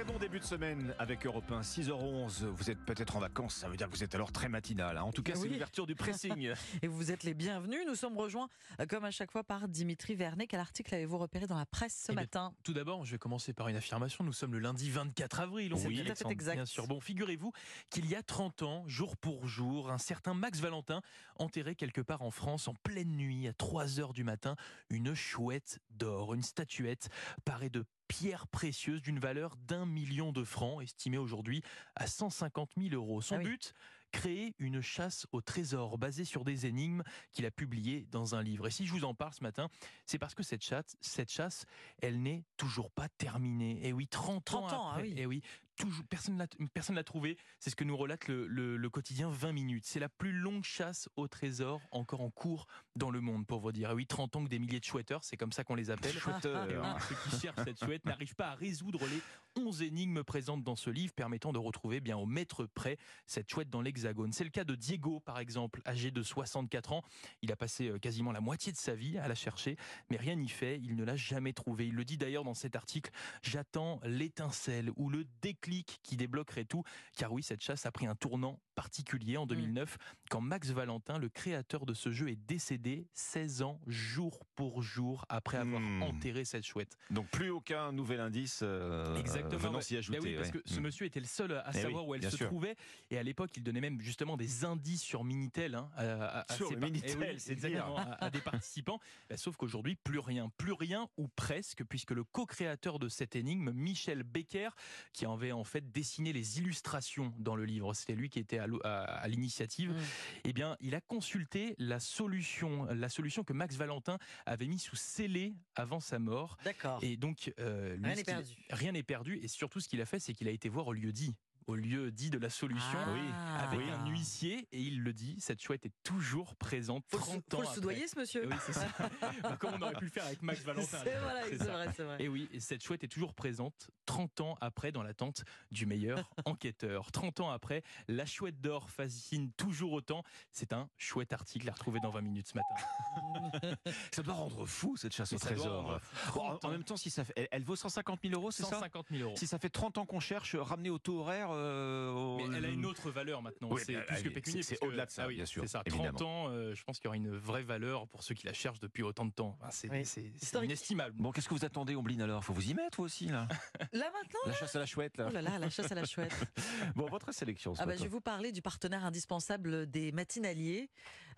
[0.00, 2.46] Très bon début de semaine avec Europe 1, 6h11.
[2.46, 4.96] Vous êtes peut-être en vacances, ça veut dire que vous êtes alors très matinal.
[4.96, 5.02] hein.
[5.02, 5.50] En tout cas, c'est Oui.
[5.50, 6.54] l'ouverture du pressing.
[6.82, 7.80] Et vous êtes les bienvenus.
[7.86, 8.48] Nous sommes rejoints,
[8.80, 10.46] euh, comme à chaque fois, par Dimitri Vernet.
[10.46, 12.54] Quel article avez-vous repéré dans la presse ce Eh bien, matin?
[12.62, 14.24] Tout d'abord, je vais commencer par une affirmation.
[14.24, 15.74] Nous sommes le lundi 24 avril.
[15.76, 16.54] C'est oui, tout à fait Alexandre, exact.
[16.54, 16.86] Bien sûr.
[16.86, 17.52] Bon, figurez-vous
[17.90, 21.02] qu'il y a 30 ans, jour pour jour, un certain Max Valentin
[21.36, 24.56] enterrait quelque part en France en pleine nuit, à 3 heures du matin,
[24.88, 27.10] une chouette d'or, une statuette
[27.44, 31.62] parée de pierres précieuses d'une valeur d'un million de francs, estimée aujourd'hui
[31.94, 33.20] à 150 000 euros.
[33.22, 33.44] Son Ah oui.
[33.44, 33.72] but
[34.10, 38.66] créer une chasse au trésor basée sur des énigmes qu'il a publiées dans un livre.
[38.66, 39.68] Et si je vous en parle ce matin,
[40.04, 41.64] c'est parce que cette chasse, cette chasse
[42.02, 43.78] elle n'est toujours pas terminée.
[43.86, 45.02] Et oui, 30, 30 ans, ah après.
[45.02, 45.14] oui.
[45.16, 45.42] Et oui,
[45.80, 47.36] toujours, personne l'a personne l'a trouvé.
[47.58, 49.84] C'est ce que nous relate le, le- le quotidien 20 minutes.
[49.86, 52.66] C'est la plus longue chasse au trésor encore en cours
[52.96, 53.90] dans le monde, pour vous dire.
[53.90, 56.12] Et oui, 30 ans que des milliers de chouetteurs, c'est comme ça qu'on les appelle.
[56.18, 56.70] Chouetteur.
[56.70, 59.20] Et oui, ceux qui cherchent cette chouette n'arrivent pas à résoudre les
[59.56, 63.70] 11 énigmes présentes dans ce livre, permettant de retrouver bien au mètre près cette chouette
[63.70, 64.32] dans l'hexagone.
[64.32, 67.02] C'est le cas de Diego, par exemple, âgé de 64 ans.
[67.42, 69.76] Il a passé euh, quasiment la moitié de sa vie à la chercher,
[70.10, 70.78] mais rien n'y fait.
[70.82, 71.86] Il ne l'a jamais trouvée.
[71.86, 73.10] Il le dit d'ailleurs dans cet article.
[73.42, 76.84] J'attends l'étincelle ou le déclic qui débloquerait tout.
[77.16, 79.98] Car oui, cette chasse a pris un tournant particulier en 2009
[80.30, 85.26] quand Max Valentin, le créateur de ce jeu, est décédé 16 ans jour pour jour
[85.28, 86.02] après avoir Hmm.
[86.02, 86.96] enterré cette chouette.
[87.10, 89.82] Donc plus aucun nouvel indice euh, venant ouais.
[89.82, 90.18] s'y Ben ajouter.
[90.20, 90.60] oui, parce ouais.
[90.62, 90.82] que ce Mm.
[90.82, 92.46] monsieur était le seul à Eh savoir oui, où elle se sûr.
[92.46, 92.74] trouvait.
[93.10, 95.74] Et à l'époque, il donnait même justement des indices sur Minitel.
[95.74, 98.98] hein, à, à- à ses Minitel, Eh oui, exactement, à, à des participants.
[99.28, 103.72] Ben, sauf qu'aujourd'hui, plus rien, plus rien ou presque, puisque le co-créateur de cette énigme,
[103.72, 104.70] Michel Becker,
[105.12, 108.66] qui avait en fait dessiné les illustrations dans le livre, c'était lui qui était à,
[108.84, 109.90] à- l'initiative.
[109.90, 109.96] Mm.
[110.44, 114.96] Eh bien, il a consulté la solution, la solution que Max Valentin avait mis sous
[114.96, 116.56] scellé avant sa mort.
[116.64, 116.98] D'accord.
[117.02, 118.52] Et donc, euh, lui, Rien n'est perdu.
[118.70, 119.38] Rien n'est perdu.
[119.42, 121.34] Et surtout, ce qu'il a fait, c'est qu'il a été voir au lieu dit.
[121.66, 122.98] Au lieu dit de la solution.
[123.32, 123.60] Ah.
[123.66, 123.90] Avec Oui.
[123.90, 127.56] un huissier, et il le dit, cette chouette est toujours présente Faut le, 30 faut
[127.56, 127.74] ans le après.
[127.74, 128.46] soudoyer, ce monsieur.
[128.48, 128.88] Oui, c'est ça.
[129.42, 130.98] Bah, comme on aurait pu le faire avec Max Valentin.
[131.04, 132.16] C'est vrai, C'est vrai, c'est vrai.
[132.20, 136.28] Et oui, et cette chouette est toujours présente 30 ans après dans l'attente du meilleur
[136.44, 137.12] enquêteur.
[137.12, 140.22] 30 ans après, la chouette d'or fascine toujours autant.
[140.50, 143.74] C'est un chouette article à retrouver dans 20 minutes ce matin.
[144.12, 146.00] Ça doit rendre fou cette chasse Mais au trésor.
[146.34, 146.70] Bon, en, 30 en ans.
[146.72, 148.76] même temps, si ça fait, elle, elle vaut 150 000 euros, c'est ça?
[148.76, 149.36] 150 000 euros.
[149.36, 151.49] Si ça fait 30 ans qu'on cherche, ramener au taux horaire.
[151.54, 153.68] Euh, Mais elle a une autre valeur maintenant.
[153.70, 154.62] Oui, c'est plus que pécunier.
[154.62, 155.82] c'est- au-delà de ça, ah oui, bien sûr, C'est ça.
[155.84, 156.44] 30 évidemment.
[156.44, 158.80] ans, euh, je pense qu'il y aura une vraie valeur pour ceux qui la cherchent
[158.80, 159.56] depuis autant de temps.
[159.60, 160.04] Enfin, c'est Oui.
[160.04, 160.68] c'est- c'est Historique.
[160.70, 161.14] inestimable.
[161.18, 162.44] Bon, qu'est-ce que vous attendez, Omblin alors?
[162.44, 163.46] Faut vous y mettre, vous aussi, là?
[163.92, 165.26] Là maintenant La chasse à la chouette, là.
[165.28, 166.32] Oh là là, la chasse à la chouette.
[166.96, 170.90] Bon, votre sélection ce Ah bah, je vais vous parler du partenaire indispensable des matinaliers,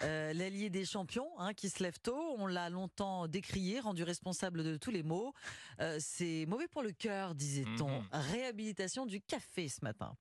[0.02, 2.34] euh, l'allié des champions, hein, qui se lève tôt.
[2.38, 5.32] On l'a longtemps décrié, rendu responsable de tous les maux.
[5.80, 8.00] Euh, c'est mauvais pour le cœur, disait-on.
[8.00, 8.08] Mhm.
[8.12, 10.14] Réhabilitation du café ce matin.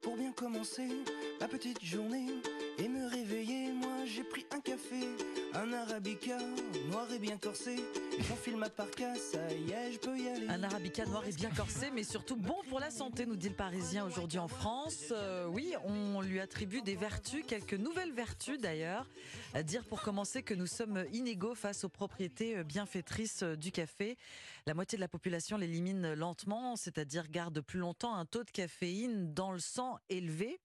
[0.00, 0.88] Pour bien commencer
[1.40, 2.26] ma petite journée
[2.78, 5.00] et me réveiller, moi j'ai pris un café,
[5.54, 6.38] un arabica
[6.90, 7.76] noir et bien corsé.
[8.28, 10.48] J'enfile ma parka, ça y est, je peux y aller.
[10.48, 13.54] Un arabica noir et bien corsé, mais surtout bon pour la santé, nous dit le
[13.54, 15.12] Parisien aujourd'hui en France.
[15.12, 19.06] Euh, oui, on lui attribue des vertus, quelques nouvelles vertus d'ailleurs.
[19.64, 24.16] Dire pour commencer que nous sommes inégaux face aux propriétés euh, bienfaitrices euh, du café.
[24.66, 29.32] La moitié de la population l'élimine lentement, c'est-à-dire garde plus longtemps un taux de caféine
[29.32, 30.58] dans le sang élevé.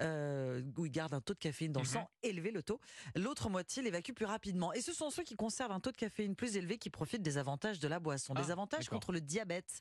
[0.00, 1.92] Euh, où il garde un taux de caféine dans le Mhm.
[1.92, 2.80] sang élevé, le taux.
[3.16, 4.72] L'autre moitié l'évacue plus rapidement.
[4.72, 7.36] Et ce sont ceux qui conservent un taux de caféine plus élevé qui profitent des
[7.36, 8.32] avantages de la boisson.
[8.34, 9.80] des Ah, avantages contre le diabète.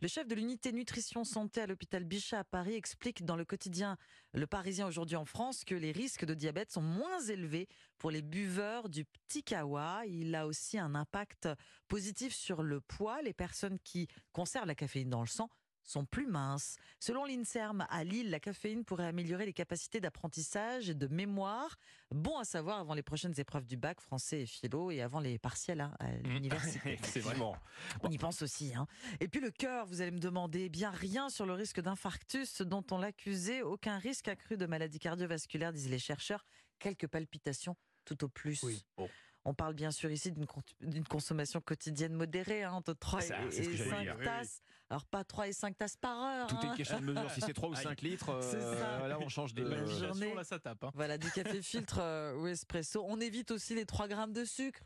[0.00, 3.98] Le chef de l'unité nutrition santé à l'hôpital Bichat à Paris explique dans le quotidien
[4.34, 7.66] Le Parisien aujourd'hui en France que les risques de diabète sont moins élevés
[7.98, 10.04] pour les buveurs du petit kawa.
[10.06, 11.48] Il a aussi un impact
[11.88, 13.20] positif sur le poids.
[13.22, 15.50] Les personnes qui conservent la caféine dans le sang
[15.88, 16.76] sont plus minces.
[17.00, 21.76] Selon l'INSERM, à Lille, la caféine pourrait améliorer les capacités d'apprentissage et de mémoire.
[22.10, 25.38] Bon à savoir avant les prochaines épreuves du bac français et philo et avant les
[25.38, 26.98] partiels hein, à l'université.
[27.02, 27.56] C'est vraiment.
[28.02, 28.74] On y pense aussi.
[28.74, 28.86] Hein.
[29.20, 32.62] Et puis le cœur, vous allez me demander, eh bien rien sur le risque d'infarctus
[32.62, 36.44] dont on l'accusait, aucun risque accru de maladie cardiovasculaire, disent les chercheurs,
[36.78, 38.64] quelques palpitations tout au plus.
[38.96, 39.08] Bon.
[39.44, 43.36] On parle bien sûr ici d'une con- d'une consommation quotidienne modérée, hein, entre 3 Ça,
[43.44, 44.12] et, et j'allais 5 dire.
[44.14, 44.24] Oui, oui.
[44.26, 44.60] tasses.
[44.90, 46.46] Alors pas 3 et 5 tasses par heure.
[46.48, 46.70] Tout est hein.
[46.70, 47.30] une question de mesure.
[47.30, 49.08] Si c'est 3 ou 5 litres, euh, C'est ça.
[49.08, 49.62] là, on change de.
[49.66, 50.34] La journée.
[50.34, 50.84] là, ça tape.
[50.84, 50.90] hein.
[50.94, 53.02] Voilà, du café filtre euh, ou espresso.
[53.06, 54.80] On évite aussi les 3 grammes de sucre.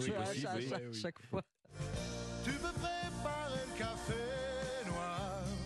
[0.00, 0.72] Oui, À possible, chaque- oui.
[0.90, 0.94] oui.
[1.00, 1.42] chaque fois.
[2.44, 4.14] Tu veux préparer le café?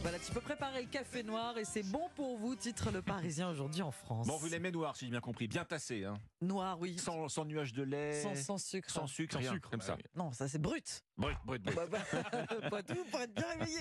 [0.02, 3.48] Voilà, tu peux préparer le café noir et c'est bon pour vous, titre Le Parisien
[3.48, 4.26] aujourd'hui en France.
[4.26, 5.46] Bon, vous l'aimez noir, si j'ai bien compris.
[5.46, 6.14] Bien tassé, hein.
[6.40, 6.98] Noir, oui.
[6.98, 8.20] Sans, sans nuage de lait.
[8.20, 8.90] Sans, sans sucre.
[8.90, 9.96] Sans sucre, Sans rien, sucre, comme ça.
[10.16, 11.04] Non, ça c'est brut.
[11.18, 11.76] Brut, brut, brut.
[11.76, 13.80] Bah, bah, pas tout pour être bien réveillé.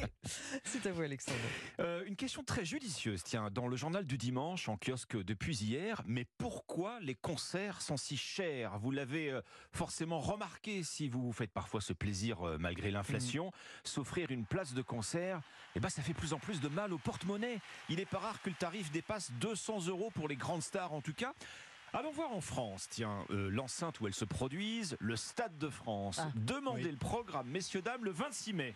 [0.66, 1.38] C'est à vous, Alexandre.
[1.80, 6.02] Euh, une question très judicieuse, tiens, dans le journal du dimanche, en kiosque depuis hier,
[6.06, 8.78] mais pourquoi les concerts sont si chers?
[8.80, 9.42] Vous l'avez euh,
[9.72, 13.52] forcément remarqué si vous vous faites parfois ce plaisir euh, malgré l'inflation,
[13.86, 15.42] s'offrir une place de concert,
[15.76, 17.60] eh ben, ça fait plus en plus de mal au porte-monnaie.
[17.90, 21.02] Il n'est pas rare que le tarif dépasse 200 euros pour les grandes stars en
[21.02, 21.34] tout cas.
[21.94, 26.20] Allons voir en France, tiens, euh, l'enceinte où elles se produisent, le Stade de France.
[26.22, 26.92] Ah, Demandez oui.
[26.92, 28.76] le programme, messieurs, dames, le 26 mai.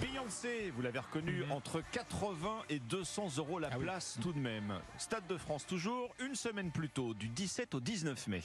[0.00, 1.52] Beyoncé, vous l'avez reconnu, Mhm.
[1.52, 3.84] entre 80 et 200 euros la Ah oui.
[3.84, 4.80] place tout de même.
[4.98, 8.42] Stade de France toujours, une semaine plus tôt, du 17 au 19 mai.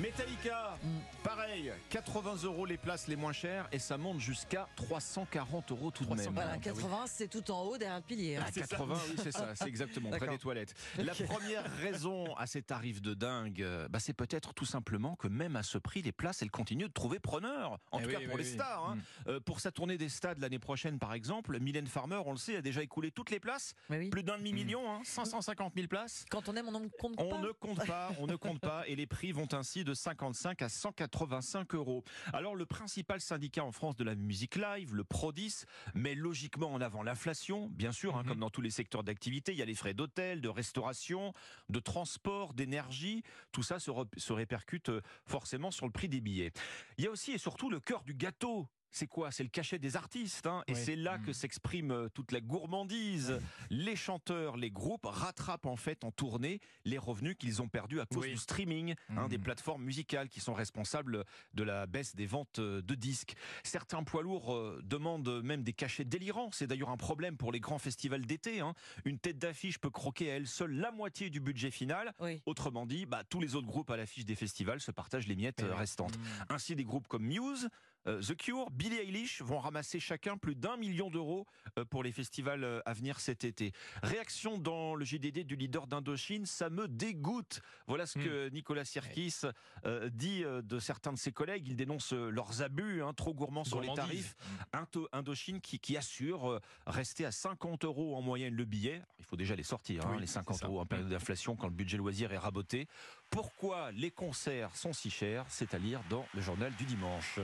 [0.00, 0.76] Metallica,
[1.22, 6.02] pareil, 80 euros les places les moins chères et ça monte jusqu'à 340 euros tout
[6.02, 6.34] de 300, même.
[6.34, 6.62] Voilà, Ah oui.
[6.62, 8.36] 80, c'est tout en haut derrière le pilier.
[8.36, 8.44] hein.
[8.44, 10.74] Ah, 80, oui, c'est ça, c'est exactement, près des toilettes.
[10.98, 15.28] La première raison à ces tarifs de dingue, euh, bah, c'est peut-être tout simplement que
[15.28, 17.78] même à ce prix, les places, elles continuent de trouver preneur.
[17.92, 18.52] En Eh tout oui, cas oui, pour les oui.
[18.54, 18.84] stars.
[18.88, 18.96] hein.
[18.96, 19.28] Mm.
[19.28, 22.56] Euh, pour sa tournée des stades l'année prochaine, par exemple, Mylène Farmer, on le sait,
[22.56, 23.74] a déjà écoulé toutes les places.
[23.90, 24.08] Mais oui.
[24.10, 26.24] Plus d'un demi-million, hein, 550 000 places.
[26.30, 27.38] Quand on aime, on ne compte On pas.
[27.38, 30.68] ne compte pas, on ne compte pas, et les prix vont ainsi de 55 à
[30.68, 32.02] 185 euros.
[32.32, 35.64] Alors le principal syndicat en France de la musique live, le Prodis,
[35.94, 38.28] met logiquement en avant l'inflation, bien sûr, hein, Mhm.
[38.28, 41.32] comme dans tous les secteurs d'activité, il y a les frais d'hôtel, de restauration,
[41.68, 43.22] de transport, d'énergie,
[43.52, 46.52] tout ça se, se répercute euh, forcément sur le prix des billets.
[46.98, 48.66] Il y a aussi et surtout le cœur du gâteau.
[48.96, 49.32] C'est quoi?
[49.32, 50.46] C'est le cachet des artistes.
[50.46, 50.78] hein, et Oui.
[50.80, 51.32] c'est là que Mhm.
[51.34, 53.40] s'exprime euh, toute la gourmandise.
[53.68, 58.06] Les chanteurs, les groupes rattrapent en fait en tournée les revenus qu'ils ont perdus à
[58.06, 58.30] cause Oui.
[58.30, 59.28] du streaming, hein, Mhm.
[59.28, 61.24] des plateformes musicales qui sont responsables
[61.54, 63.34] de la baisse des ventes euh, de disques.
[63.64, 66.50] Certains poids lourds euh, demandent même des cachets délirants.
[66.52, 68.60] C'est d'ailleurs un problème pour les grands festivals d'été.
[68.60, 68.74] hein.
[69.04, 72.12] Une tête d'affiche peut croquer à elle seule la moitié du budget final.
[72.20, 72.40] Oui.
[72.46, 75.62] Autrement dit, bah, tous les autres groupes à l'affiche des festivals se partagent les miettes
[75.64, 75.72] oui.
[75.74, 76.16] restantes.
[76.48, 77.68] Ainsi, des groupes comme Muse,
[78.06, 81.46] The Cure, Billie Eilish vont ramasser chacun plus d'un million d'euros
[81.78, 83.72] euh, pour les festivals euh, à venir cet été.
[84.02, 87.60] Réaction dans le JDD du leader d'Indochine, ça me dégoûte.
[87.86, 89.40] Voilà ce que Nicolas Sirkis
[89.86, 91.66] euh, dit euh, de certains de ses collègues.
[91.68, 94.36] Il dénonce euh, leurs abus, hein, trop gourmands sur les tarifs.
[94.72, 99.00] Indo- Indochine qui, qui assure euh, rester à 50 euros en moyenne le billet.
[99.18, 100.66] Il faut déjà les sortir, hein, les 50 c'est ça.
[100.66, 102.86] euros en période d'inflation quand le budget loisir est raboté.
[103.30, 105.46] Pourquoi les concerts sont si chers?
[105.48, 107.38] C'est à lire dans le journal du dimanche.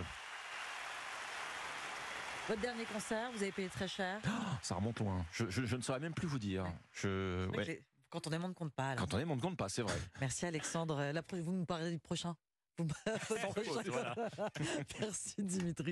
[2.51, 4.21] Votre dernier concert, vous avez payé très cher.
[4.61, 5.25] Ça remonte loin.
[5.31, 6.65] Je, je- je ne saurais même plus vous dire.
[6.65, 6.73] Ouais.
[6.91, 7.65] Je, Oui, ouais.
[7.65, 8.91] les- Quand on aime, on ne compte pas.
[8.91, 9.07] alors.
[9.07, 9.95] Quand on est, on ne compte pas, c'est vrai.
[10.21, 11.01] Merci Alexandre.
[11.13, 12.35] La Vous me parlez du prochain.
[12.77, 12.89] Vous.
[15.01, 15.85] Merci Dimitri.